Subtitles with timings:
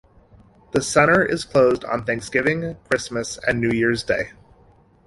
[0.71, 4.31] The center is closed on Thanksgiving, Christmas and New Years Day.